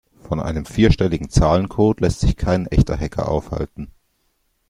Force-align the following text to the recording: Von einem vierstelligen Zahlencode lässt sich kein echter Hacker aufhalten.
Von 0.19 0.39
einem 0.39 0.65
vierstelligen 0.65 1.29
Zahlencode 1.29 1.99
lässt 1.99 2.21
sich 2.21 2.35
kein 2.35 2.65
echter 2.65 2.97
Hacker 2.97 3.27
aufhalten. 3.29 3.91